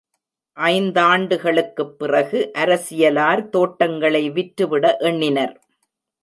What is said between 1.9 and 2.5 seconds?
பிறகு